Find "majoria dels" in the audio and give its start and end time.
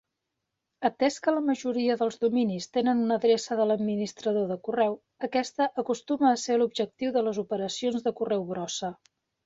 1.49-2.17